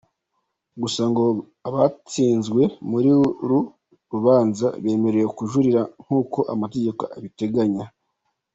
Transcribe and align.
Gusa 0.81 1.03
ngo 1.11 1.25
abatsinzwe 1.67 2.61
muri 2.91 3.09
uru 3.43 3.59
rubanza 4.13 4.67
bemerewe 4.83 5.27
kujurira 5.37 5.81
nk’uko 6.03 6.39
amategeko 6.53 7.03
abiteganya. 7.17 7.85